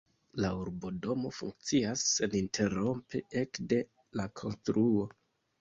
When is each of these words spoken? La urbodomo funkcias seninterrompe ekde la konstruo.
La 0.43 0.49
urbodomo 0.59 1.31
funkcias 1.41 2.05
seninterrompe 2.13 3.21
ekde 3.43 3.81
la 4.21 4.27
konstruo. 4.43 5.07